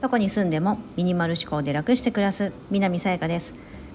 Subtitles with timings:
[0.00, 3.52] どこに住んでもミニマル思考で楽して暮らす南さやかです。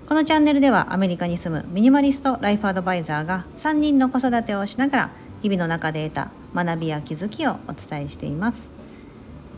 [0.07, 5.11] このチャンネルではアメリカに住むミニマリストライフアドバイザーが3人の子育てをしながら
[5.43, 8.69] 日々の中で得た学びや気づきをお伝えしています。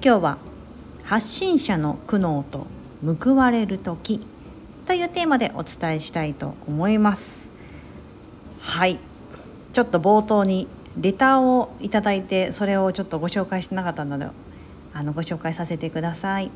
[0.04, 0.38] 今日は
[1.04, 2.68] 発信者の苦悩と
[3.23, 4.20] 報われる時
[4.86, 7.49] というテーマでお伝えしたいと思います。
[8.59, 8.99] はい。
[9.71, 14.27] ちょっと冒頭にレターをいただいてそれをちょっとご紹介してなかったので
[14.93, 16.52] あのご紹介させてください。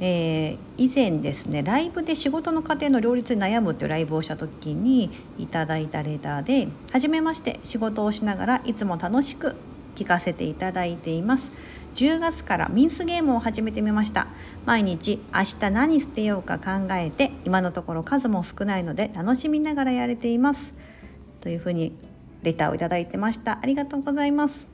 [0.00, 9.54] えー、以前ですねライブで仕事の家庭の両立に悩むっていうライブをした時にいただいたレターで「はじめまして仕事をしながらいつも楽しく
[9.94, 11.52] 聞かせていただいています」
[11.94, 14.26] 10月からミンスゲームを始めてみました。
[14.64, 20.72] 毎日明日何捨てようか考えて今のところ数も少ないので楽しみながらやれています。
[21.40, 21.92] というふうに
[22.42, 23.58] レターをいただいてました。
[23.62, 24.66] ありがとうございます。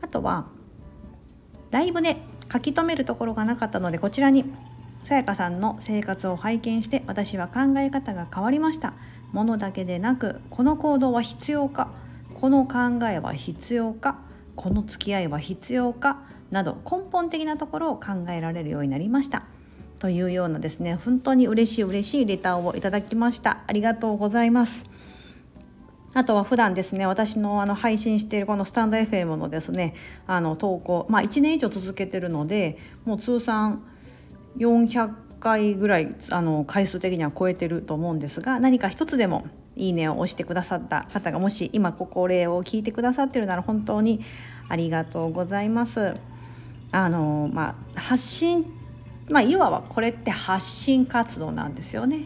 [0.00, 0.46] あとは
[1.70, 2.16] ライブで
[2.52, 4.44] 書き留めるところがなかったのでこちらに
[5.04, 8.94] さやかさんの生活を拝見して私は考え方が変わりました。
[9.32, 11.90] ものだけでなくこの行動は必要か
[12.34, 14.18] この考えは必要か
[14.56, 19.44] この付き合いは必要かなど根本的なところを考えられるようになりました。
[19.98, 23.58] というようなですね本当に嬉しい嬉しいレターをいただきました。
[23.66, 24.84] ありがとうございます。
[26.18, 29.94] あとは普段ですね私のあの配信しているこのスタンド FM のですね
[30.26, 33.84] あの投稿まあ1年以上続けてるのでもう通算
[34.56, 39.46] 400回ぐらいあの回数的には超えてると思うんですが何か一つでも
[39.76, 44.20] いいねを押してくださった方がもし今ここ例を聞いてくださってるなら本当に
[44.68, 46.14] ありがとうございます。
[46.90, 48.66] あのまあ、発信
[49.28, 52.24] まあいわばこれって発信活動なんですよね。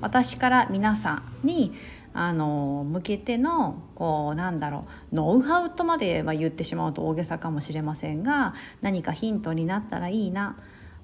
[0.00, 1.72] 私から皆さんに
[2.14, 10.56] あの向けてのこうなんだろうノウハウとまでは言ってしまうと大げさかもしれませんが何かヒントになったらいいな、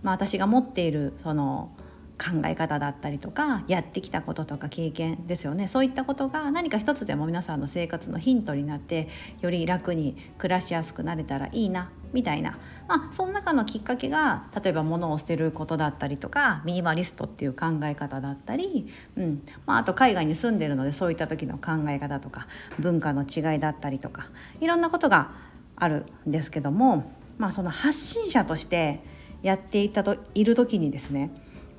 [0.03, 1.73] まあ、私が持っているその
[2.17, 5.69] 考え方だったりとかやってきたこととか経験ですよね。
[5.69, 9.09] そういったことが何か一つでも皆さんの生活のヒントになって
[9.41, 11.91] より楽に暮らしやすくなれたらいいな。
[12.13, 19.43] みたいな、まあ、その中のきっかけが例えば物を捨てることだったりとかミニマリストっていう考え方だったり、うん。
[19.67, 22.47] まあ、あと海外に住んでるのでそういった時の考え方とか
[22.79, 24.29] 文化の違いだったりとか
[24.61, 25.33] いろんなことが
[25.77, 29.01] あるんですけども、まあ、その発信者として
[29.43, 31.31] やっていたといる時にですね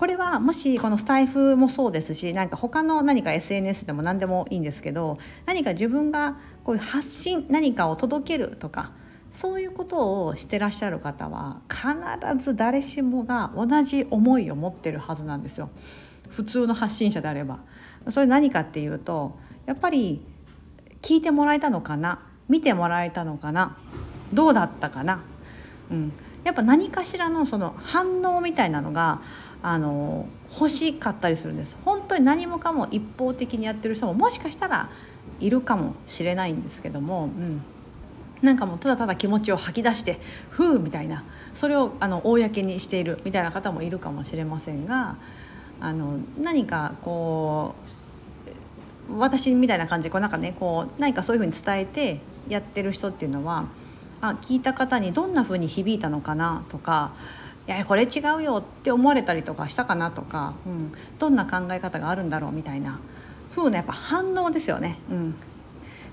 [0.02, 8.94] これはもしこのスタイフもそうですしなんか他の何か SNS でも何でもいいんですけど何か自分がこういう発信何かを届けるとか
[9.32, 15.70] そういうことをしてらっしゃる方は必ず誰しもが同じ思いを持ってるはずなんですよ。
[16.30, 17.60] 普通の発信者であれば。
[18.10, 20.26] それ何かっていうとやっぱり
[21.02, 22.20] 聞いてもらえたのかな？
[22.50, 23.78] 見てもらえたのかな？
[24.34, 25.22] どうだったかな、
[25.92, 26.12] うん、
[26.44, 29.22] やっぱ何かしらのその反応みたいなのが
[29.62, 31.78] あの欲しかったりするんです。
[31.86, 34.90] 本当に何もかも一方的にやってる人ももしかしたら
[35.40, 37.62] いるかもしれないんですけども、うん、
[38.42, 40.20] なんかもうただただ気持ちを吐き出して
[40.50, 45.16] 「ふう」みたいなそれをあの公にしているみたいな方もいるかもしれませんが
[45.80, 47.76] あの何かこ
[49.10, 53.66] う私みたいな感じでこうなんかねこう何かそういうふうに伝えてやってる人っていうのは
[54.22, 57.12] あ聞いた方にどんなふうに響いたのかなとか
[57.68, 63.00] いやこれ違うよって思われたりとかしたかなとか、うん、どんな考え方があるんだろうみたいな
[63.56, 65.36] 風なやっぱ反応ですよね、うん、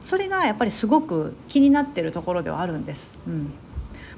[0.08, 3.12] それがやっぱりすごく気になってるところではあるんです。
[3.26, 3.52] うん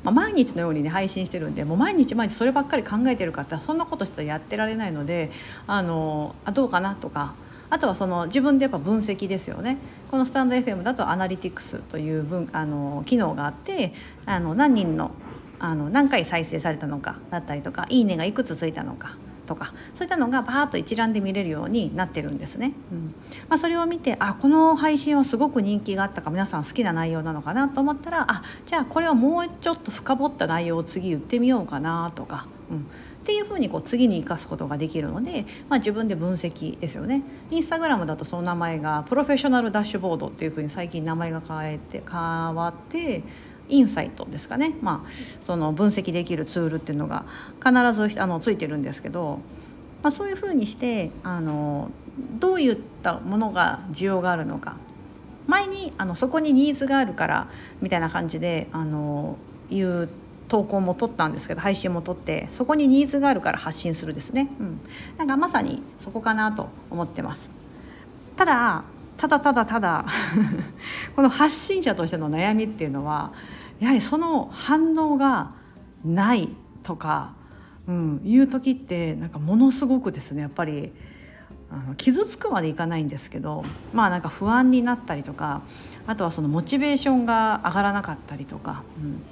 [0.05, 5.33] まあ、毎日のようにね配信してるんでもう毎日毎日そればっかり考えてる方そんなことしたらやってられないので
[5.67, 7.35] あのあどうかなとか
[7.71, 9.79] あとはその自分でやっぱ分析ですよね
[10.11, 13.93] このスタンド FM だとアナリティクスという分あの機能があって
[14.25, 15.11] あの何人の
[15.59, 19.17] あの何回再生されたのかだったりとか「いいね」がいくつついたのか
[19.51, 22.73] とかそういったのがバーッと一覧で見れるようになってるんですね。
[22.93, 23.15] うん
[23.49, 32.47] まあ、それを見てあこの配信はすごく人気があったか皆さん好きな内容なのかなと思ったらあじゃあこれをもうちょっと深掘った内容を次言ってみようかなとか。
[32.71, 32.87] うん
[33.21, 43.23] っていうふうにこう次に生かすことができるので、まあ、自分で分析ですよねインスタグラムだとその名前がプロフェッショナルダッシュボードっていうふうに最近名前が変えて変わって
[43.71, 45.11] インサイトですかね、まあ、
[45.47, 47.25] その分析できるツールっていうのが
[47.65, 49.41] 必ずあのついてるんですけど、
[50.03, 51.91] まあ、そういうふうにしてあの
[52.39, 54.77] どういったものが需要があるのか。
[55.47, 57.49] 前にあのそこにニーズがあるから
[57.81, 59.37] みたいな感じであの
[59.69, 60.09] いう
[60.49, 64.81] 投稿も撮ったんですけど配信も撮ってそこにニーズがあるから発信するですね、うん、
[65.17, 67.49] なんかまさにそこかなと思ってます。
[68.37, 68.85] ただ
[69.17, 70.07] ただただただ
[71.15, 73.33] この発信者としての悩みっていうのは
[73.81, 75.55] やはりその反応が
[76.05, 76.49] ない
[76.83, 77.35] とか、
[77.89, 80.93] うん、いう時ってなんかものすごくですねやっぱり
[81.71, 85.63] あの傷つくまでいかないんですけどまあなんか不安になったりとか
[86.07, 89.23] あとはそのモチベーションが上がらなかったりとか、うん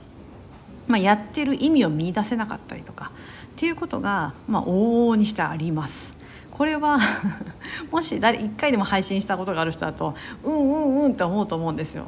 [0.88, 3.12] まあ、やってる意味を見出せなかったりとか
[3.52, 6.16] っていうことが、まあ、往々にしてあります。
[6.50, 6.98] これは
[7.92, 12.06] もし誰1回でも配信したことがある人だとうんうんうんって思うと思うんですよ。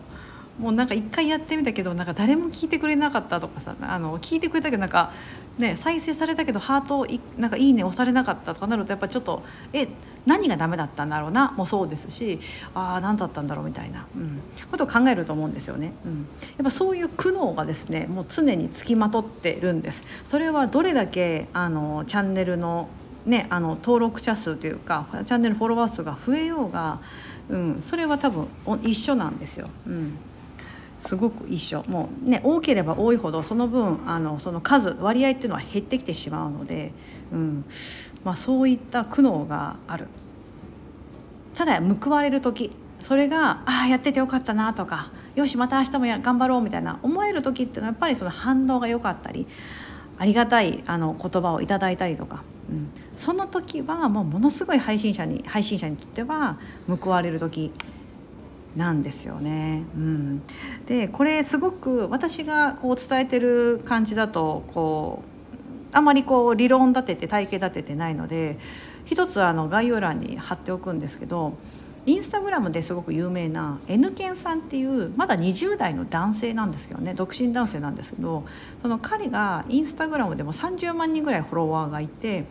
[0.60, 5.12] もうなんか一回やってみたけどなんか誰も聞いてくれなかったとかさあの聞いてくれたけどなんか
[5.58, 9.42] ね再生されたけどハートいなんかいいね押されなかったとかなるとやっぱちょっと
[9.72, 9.88] え
[10.26, 12.38] 何がダメだったんだろうなもそうですし
[12.74, 14.40] ああ何だったんだろうみたいな、うん、
[14.70, 20.02] ことを考えると思うんですよね、うん、やっぱそういう苦悩がですねもう常につきまとってるんです。
[20.28, 22.88] それはどれだけあのチャンネルの
[23.24, 27.00] ねあの登録者数というかチャンネルフォロワー数が増えようが、
[27.48, 28.48] うん、それは多分
[28.82, 29.68] 一緒なんですよ。
[29.86, 30.18] うん。
[31.00, 31.82] すごく一緒。
[31.88, 36.92] もうね多ければ多いほどその分あのその数割合っていうのは減ってきてしまうので、
[37.32, 37.64] うん。
[38.22, 40.06] まあ、そういった苦悩がある。
[41.54, 42.70] ただ報われる時
[43.02, 49.46] それがああやっててよかったなとかよしまた明日もや頑張ろうみたいな思える時っていうのはやっぱりその反応が良かったり
[50.18, 56.58] ありがたいあの言葉をいただいたりとか、うん、その時はもうものすごい配信者に配信者にとっては
[56.88, 57.72] 報われる時
[58.76, 59.82] なんですよね。
[59.96, 60.42] うん、
[60.86, 65.22] でこれすごく私がこう伝えてる感じだとこ
[65.92, 68.58] うあまりこう理論立てて体系立ててないので
[69.04, 71.54] 一つあの概要欄に貼っておくんですけど
[72.06, 78.44] インスタグラムですごく有名な N ケンさんっていうまだ20代の男性なんですけどね独身男性なんですけど
[78.80, 82.44] その彼がインスタグラムでも30万人ぐらいフォロワーがいて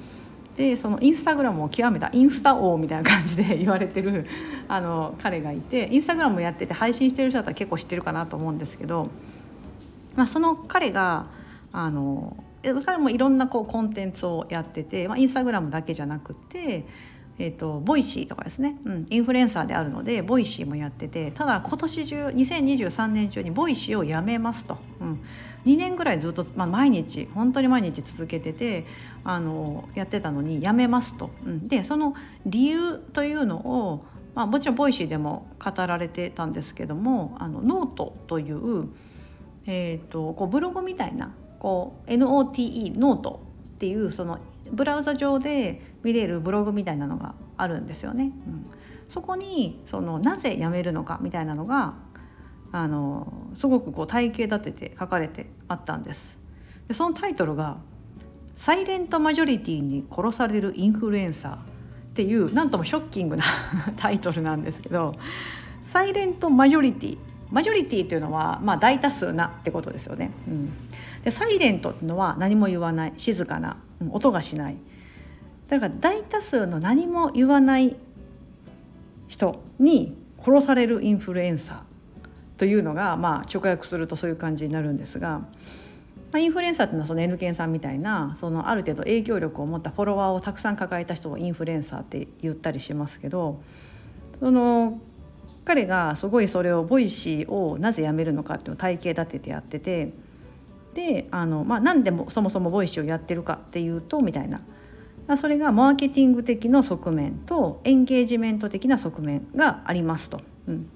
[0.60, 4.26] でそのインスタグラムを極めたインスタ王みたいな感じで言われてる
[4.68, 9.08] あの彼がいてインスタグラムやってて配信してる人だったら結構知ってるかなと思うんですけど、
[10.18, 11.28] まあ、その彼が
[11.72, 12.44] あの
[12.86, 16.86] 彼もいろんなこうコンテンツをやってて、まあ、インスタグラムだけじゃなくて
[17.40, 25.24] えーと、 Voicy とかですね、うん、インフルエンサーであるので Voicy もやっててただ今年中2023年中に Voicy をやめますと、うん、
[25.66, 28.86] 2年ぐらいずっと、まあ、毎日本当に毎日続けてて
[29.24, 31.32] あのやってたのにやめますと。
[31.46, 32.14] うん、でその
[32.46, 34.06] 理由というのを、
[34.36, 38.90] まあ、もちろん Voicy でも語られてたんですけどもあのノートという,、
[39.66, 44.40] えーと、こうブログみたいなこう NOTE ノートっていうその
[44.72, 48.32] ブラウザ上で見れるブログみたいなのがあるんですよね。
[48.48, 48.66] うん、
[49.10, 51.96] そこにそのなぜ辞めるのかみたいなのが
[52.72, 56.38] あのすごくこう体系立てて書かれてあったんです
[56.88, 57.78] でそのタイトルが
[58.58, 63.44] 「サイレントマジョリティに殺されるインフルエンサー」っていうなんともショッキングな
[63.98, 65.16] タイトルなんですけど
[65.82, 67.18] サイレントマジョリティ
[67.52, 70.30] マジョリティというのは、まあ、大多数なってことですよね。
[70.48, 70.72] うん、
[71.24, 74.78] でサイレントっていうのは何も言わない静かな、うん、音がしない
[75.70, 77.96] だから大多数の何も言わない
[79.28, 85.46] 人に殺されるインフルエンサーというのが、まあ、直訳するとそういう感じになるんですが、ま
[86.34, 93.62] あ、インフルエンサーっていうのはその N ンさんみたいなそのある程度影響力を持ったフォロワーをたくさん抱えた人をインフルエンサーって言ったりしますけど
[94.40, 95.00] その
[95.66, 100.12] 彼がすごいそれを Voicy をなぜやめるのかっていうのを体系立ててやってて
[100.96, 104.62] であの、まあ、何でもそもそも Voicy をやってるかっていうとみたいな
[105.38, 110.42] それがマーケティング的な側面とエンゲージメント的な側面がありますと。
[110.68, 110.90] うん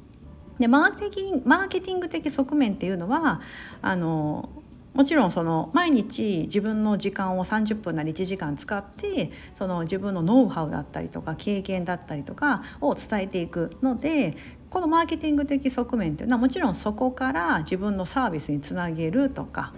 [0.60, 3.42] でマーケティングマーケティング的側面っていうのは
[3.82, 4.50] あの
[4.94, 14.38] もちろんその毎日自分の時間を30分なり1時間使ってその自分のノウハウだったりとか経験だったりとかを伝えていくので
[14.70, 19.74] このマーケティング的側面っていうのはもちろんそこから自分のサービスにつなげるとか、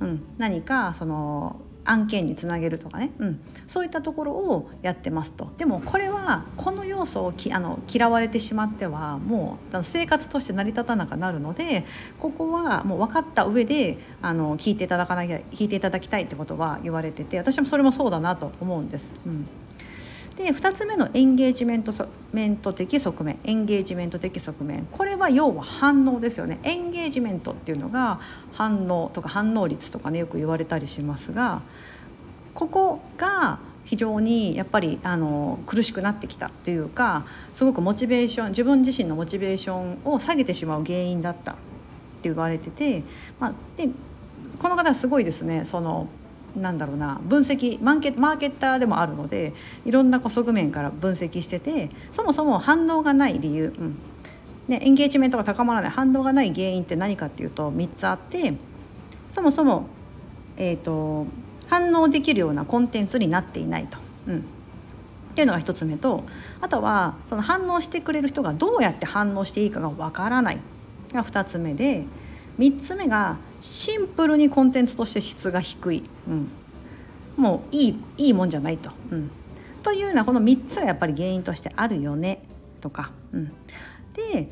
[0.00, 5.52] うん、何かその案件につなげるとかね、うん、そういったところをやってますと。
[5.56, 11.84] でもこれはこの要素をきあの嫌われてしまってはもう生活として成り立たなくなるので
[12.18, 19.12] ここはもう分かった上であの聞いていただかなきゃ聞いていただきたいってことは言われてて私もそれもそうだなと思うんです。
[19.26, 19.46] うん。
[20.36, 21.92] で2つ目のエンゲージメント
[22.32, 24.86] メント的側面エンゲージメント的側面。
[24.92, 26.58] これは要は反応ですよね。
[26.62, 28.20] エンゲージメントっていうのが
[28.52, 31.62] 反応とか反応率とかねよく言われたりしますが
[32.54, 37.24] ここが非常にやっぱりあの苦しくなってきたというか
[37.54, 41.60] すごくモチベーション自分自身のモチベーションを下げてしまう原因だったって
[42.24, 43.04] 言われてて、
[43.38, 43.88] まあ、で
[44.58, 45.64] この方はすごいですね。
[45.64, 46.08] その
[46.56, 49.52] なんだろうな分析マーケマーケッターでもあるので
[49.84, 53.98] いろんな側面から分析しててそもそも反応がない理由、うん
[54.68, 58.54] ね、エンゲージメントが高まらない反応がない原因って何かっていうと3つあって
[59.32, 59.86] そもそも、
[60.56, 61.26] えーと、
[61.68, 63.98] 反応できるようなコンテンツになっていないと。
[64.28, 66.24] うんっていうのが1つ目と
[66.62, 70.58] あとはその反応してくれる人がどうやって反応していいかがわからない
[71.12, 72.04] が2つ目で
[72.58, 76.48] 3つ目がシンプルにコンテンツとして質が低い、うん、
[77.36, 78.90] もういいいいもんじゃないと。
[79.10, 79.30] うん、
[79.82, 82.42] というようなこの3つがやっぱり原因としてあるよね。
[82.80, 83.10] とか。
[83.32, 83.52] うん、
[84.14, 84.48] で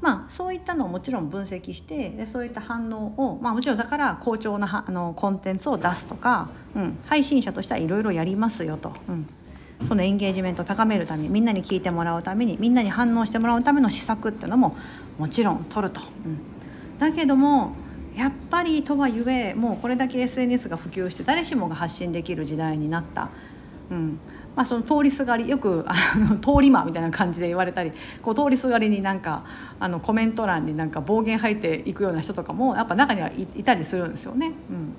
[0.00, 9.26] まあ、そういったのをもちろん分析してでそういった反応を、まあ、もちろんだから好調なあのコンテンツを出すとか、うん、配信者としてはいろいろやりますよと、うん、
[9.88, 14.76] このエンゲージメントを高めるためにみんなに聞いてもらうためにみんなに反応してもらうための施策っていうのも
[15.18, 16.02] もちろん取ると。
[16.26, 16.53] うん。
[16.98, 17.72] だけども
[18.14, 23.30] やっぱりとはいえもうこれだけ SNS が普及して誰しもが発信できる時代になった。
[23.90, 24.18] うん
[24.56, 29.44] まあ、その通りすがりよくあの通り魔みたいな感じで言われたりこう通りすがりになんか
[29.80, 34.52] あのコメント欄になんか暴言吐いていくような人とかもやっぱ中にはいたりするんですよね。
[34.70, 34.94] うん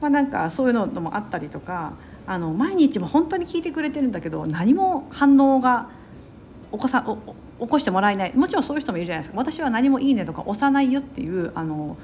[0.00, 1.94] まあ、なんかそういうのもあったりとか
[2.26, 5.88] あの毎日も本当に聞いてくれてるんだけど何も反応が
[6.70, 7.18] 起こさんお
[7.60, 8.32] 起こしてもらえない。
[8.34, 9.38] もちろんそういう人もいるじゃないですか。
[9.38, 11.96] 私は何もいいねとか押さないよっていうあの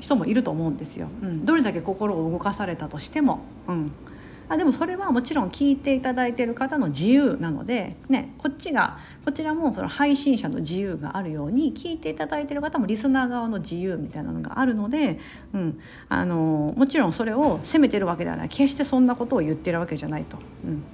[0.00, 3.92] 人もいると思うんですよ、うん、どれだけ心を動かされたとしても、うん、
[4.48, 15.18] あでもそれはもちろん聞いていただいてる方の自由なので、ね、こっちがこちらもその配信者の自由があるように聞いていただいてる方もリスナー側の自由みたいなのがあるので、
[15.54, 18.48] うん、あのもちろんそれを責めてるわけではない。
[18.48, 20.36] 決してそんなことを言ってるわけじゃないと。
[20.64, 20.84] うん。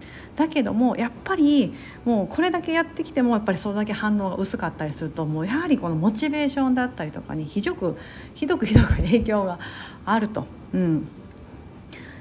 [0.41, 7.97] だけどもやっぱりもうこれだけやってきてもやっぱりそれだけ反応が薄かったりするともうやはりこのモチベーションだったりとかにひどく
[8.35, 9.59] ひどくひどく影響が
[10.05, 10.47] あると。
[10.73, 11.09] うん、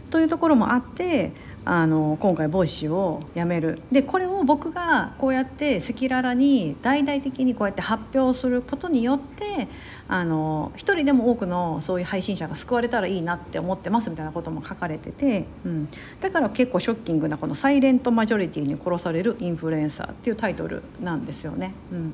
[0.09, 1.31] というところもあって
[1.71, 3.79] あの今回 Voicy をやめる。
[3.91, 9.67] でこれを僕がこうやって赤裸々に大々的にこうやって発表することによって
[10.07, 21.75] あの一人でも多くのそういう配信者が救われたらいいなって思ってますみたいなことも書かれてて、うん、だから結構ショッキングなこの「サイレントマジョリティに殺されるインフルエンサー」っていうタイトルなんですよね。
[21.91, 22.13] うん。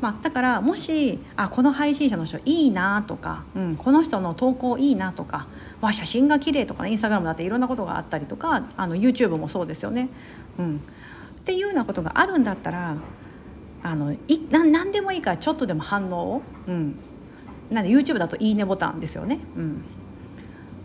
[0.00, 5.48] まあ、だからもしあこの配信者の人いいなとか、うん、この人の投稿いいなとか
[5.80, 10.08] わ写真が綺麗とかねインスタグラムだっていろんなことがあったりとかあの YouTube もそうですよね。
[10.58, 12.96] うん、っていうようなことがあるんだったら
[13.82, 14.18] あのい
[14.50, 16.96] な何でもいいからちょっとでも反応を、うん、
[17.70, 19.40] なんで YouTube だと「いいね」ボタンですよね。
[19.56, 19.84] うん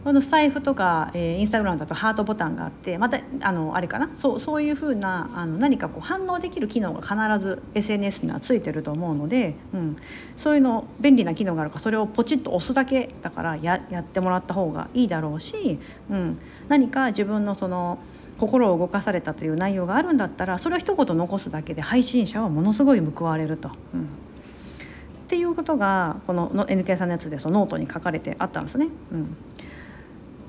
[0.06, 4.12] このスタエフとか、えー、インスタグラムだとハートボタンがあってまたあのあれかな？
[4.16, 9.98] そうそういうふうなあの何かこう反応できる機能が必ず SNS にはついてると思うので、うん、
[10.38, 15.80] そういうの便利な機能があるかそれをポチッと押すだけだからややってもらった方がいいだろうし、
[16.12, 17.98] うん、何か自分のその
[18.38, 23.72] 心を動かされたという内容があるんだったらそれを一言残すだけで配信者はものすごい報われると。
[23.96, 24.02] うん。
[24.04, 28.90] っていうことがこの NK さんのやつでそのノートに書かれてあったんですね。
[29.12, 29.36] うん。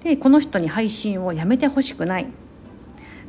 [0.06, 2.26] でこの人に配信をやめてほしくない。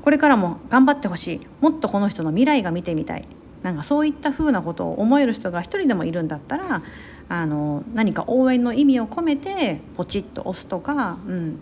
[0.03, 1.47] これからも頑張ってほしい。
[1.59, 3.27] もっとこの人の未来が見てみたい。
[3.63, 6.83] なんかそういったふうなことを思える人が一人でもいるんだったら
[7.27, 11.59] あの何か応援の意味を込めてポチッと押すとか、うん、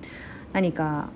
[0.52, 1.08] 何か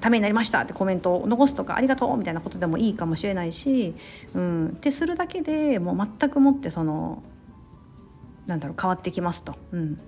[0.00, 3.94] ためになりましたってコメントを残すとかありがとうみたいなことでもいいかもしれないし、
[4.34, 7.22] うん、ってするだけでもう全くもってその
[8.46, 9.54] なんだろう変わってきますと。
[9.70, 9.98] うん。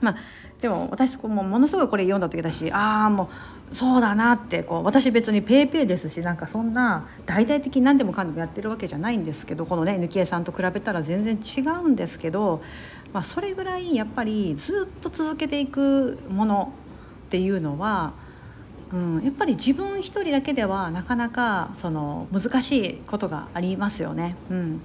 [0.00, 0.16] まあ、
[0.60, 3.30] でも私もものすごいこれ読んだ時だしああも
[3.72, 12.62] うそうだなってこう私別に PayPay ですしなんかそんな大々的に何でもかんでもやってるわけじゃないんですけどこのね抜き絵さんと比べたら全然違うんですけど、
[13.12, 16.72] まあ、それぐらいやっぱりずっと続けていくもの
[17.26, 18.14] っていうのは、
[18.92, 24.36] うん、やっぱり自分一人だけではなかなかその難しいことがありますよね。
[24.50, 24.80] うん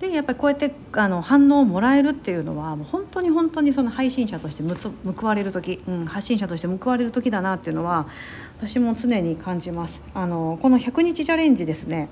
[0.00, 8.08] でやっぱりこうやってあの反応をもらえるっていうのはもう本当に本当にその配信者として報われる時、うん、発信者として報われる時だなっていうのは
[8.56, 10.02] 私も常に感じます。
[10.14, 12.08] あのこの100日チャレンジですね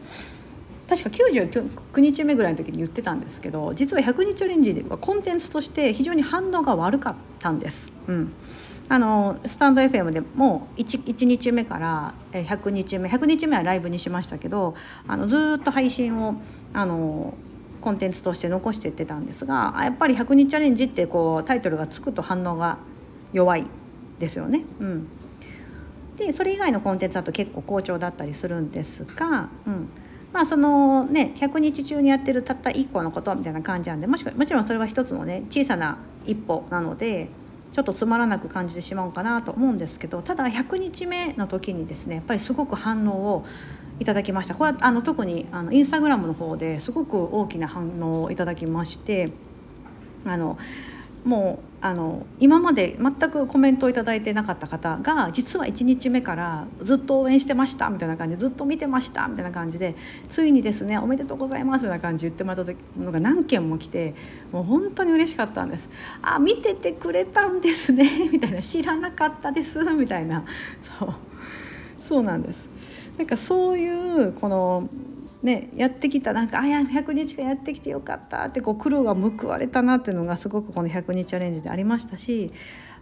[0.87, 7.89] 確か99日目ぐらいの時に言ってたんですけど実は100日チャレンジはコンテンツとして非常に反応が悪かったんです。
[8.07, 8.33] うん
[8.91, 14.75] あのスタンド FM でも 1, 1日目から100日目100日目はライブにしましたけど
[15.07, 16.41] あのずっと配信を
[16.73, 17.35] あの
[17.89, 22.77] コンテンツとして残していってたんですがやっぱり100日チャレンジってこうタイトルがつくと反応が
[23.33, 23.65] 弱い
[24.19, 24.61] ですよね。
[24.79, 25.09] うん、
[26.19, 29.89] でそれ以外のコンテンツだと結構好調だったりするんですが、うん、
[30.35, 37.31] まあそのね100日中にやってるたった1個のことみたいな感じなんでもしもちろんそれは一つのね小さな一歩なので
[37.73, 43.47] ちょっとつまらなく感じてしまうかなと思うんですけどただ100日目の時にですねやっぱりすごく反応を
[44.01, 44.55] いただきました。
[44.55, 49.31] これはあの特にあのインスタグラムの方ですごく大きな反応をいただきまして
[50.25, 50.59] あの
[51.25, 59.95] もうあの今まで全くコメントを頂いてなかった方が実は1日目からずっと応援してましたみたいな感じでずっと見てましたみたいな感じで
[60.29, 64.15] ついにですねおめでとうございますみたいな感じで言ってもらったのが何件も来て
[64.53, 65.89] もう本当に嬉しかったんです。
[66.23, 68.63] あ見ててくれたんですねみたいな。
[68.63, 70.45] 知らなかったですみたいな。
[70.81, 71.15] そう。
[72.03, 72.69] そうなんです。
[73.19, 74.89] なんかそういうこの
[75.43, 82.53] ね、やってきたなんかあや100日間やってきてよかったってこう苦労が報われたなっていうのがすごくこの100日チャレンジでありましたし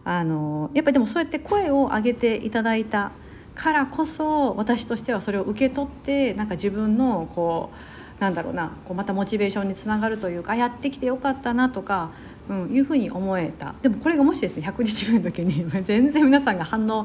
[0.04, 3.12] あのやっぱりでもそうやって声を上げていただいた
[3.54, 7.70] からこそ私としてはそれを受け取ってなんか自分のこ
[8.18, 12.10] うなんだろうなこうまたモチベーションにつながるというかやってきてよかったなとか
[12.48, 17.04] うん、いうふうに思えたでもこれがもしですね100日目の時に 全然皆さんが反応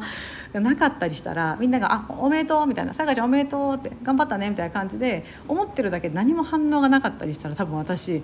[0.54, 8.24] がなかったりしたらみんなが「あおめでとう」みたいな「さやかちゃんおめでとう」って「頑張ったね」みたいな感じで思ってるだけで何も反応がなかったりしたら多分私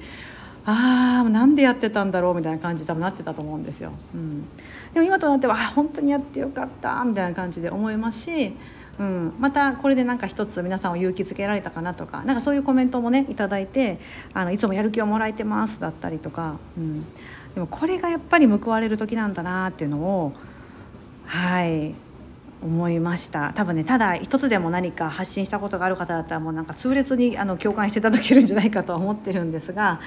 [0.66, 3.94] あーなんでやってたんだろうみたいな感じ多分なってたと思うんですよ。
[4.14, 4.44] うん、
[4.94, 8.54] でも今となってはあ本当にやってよかったみたいな感じで思いますし
[9.00, 14.00] うん、またこれでなんか一つ皆さんを勇気づけられたかなとかなんかそういうコメントもね頂いて
[14.34, 17.06] あのいつもやる気をもらえてますだったりとか、うん、
[17.54, 20.34] でもこれがやっぱり報われる時なんだなっていうのを
[21.28, 21.94] はい。
[22.62, 23.54] 思いました。
[23.54, 30.00] 多分ねただ一つでも何か発信したことがある方だったらもうなんか痛烈にあの共感していただけるんじゃないかとは思ってるんですが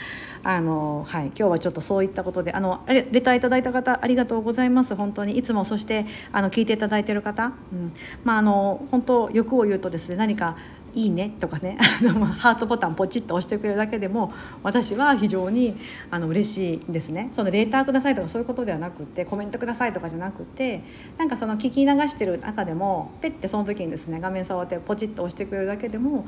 [0.42, 4.94] あの、はい、今日はちょっとそういったことであのレターいただいた方ありがとうございます。
[4.94, 5.38] 本当に。
[5.38, 7.92] いつもそしてあの聞いていただいてる方、うん。
[8.24, 10.56] まあ、あの本当欲を言うとですね何か
[10.94, 11.76] いいねとかね
[12.38, 14.32] ハートボタンポチッと押してくれるだけでも
[14.62, 15.76] 私は非常に
[16.10, 17.28] あの嬉しいですね。
[17.32, 20.82] そのレーターくださいとかそういうことではなくてコメントくださいとかじゃなくて
[21.18, 26.26] なんかその聞き流してる中でもペッてその時にですね画面触ってポチッと押してくれるだけでも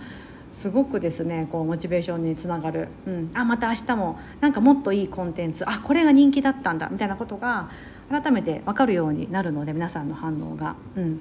[0.53, 7.71] すごくですねこうモチベーションにつながる、うん、あまた明日もなんかもっといいコンテンツあこれが人気だったんだみたいなことが
[8.11, 10.77] 改めて分かるようになるので皆さんの反応が。
[10.97, 11.21] うん。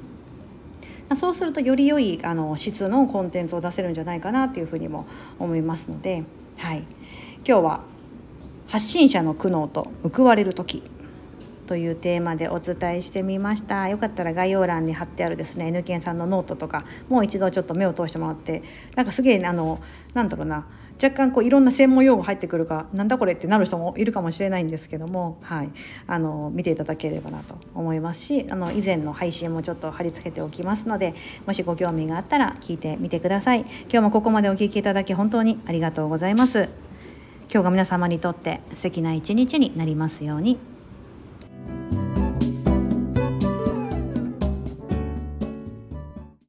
[1.12, 5.06] まそうするとより良いあの質のコンテンツを出せるんじゃないかなっていうふうにも
[5.40, 6.24] 思いますので、
[6.56, 6.86] はい、
[7.46, 7.82] 今日は
[8.70, 10.82] 発信者の苦悩と報われる時
[11.68, 13.90] というテーマでお伝えしてみました。
[13.90, 18.64] よかったら概要欄に貼ってあるですね N 研さんのノートとかもう一度ちょっと目を通してもらって
[18.96, 19.82] なんかすげえあの
[20.14, 20.66] なんだろうな
[21.02, 25.70] 若干こういろんな専門用語入ってくるかなんだこれってなる人もいるかもしれないんですけども、はい、
[26.08, 31.16] あの見ていただければなと思いますしあの以前の配信もちょっと貼り付けておきますので
[31.48, 33.62] もしご興味があったら聞いてみてください。
[33.62, 36.70] 今日もここまでお聴きいただき本当にありがとうございます。
[37.52, 40.58] 今日が皆様にとって素敵な一日になりますように。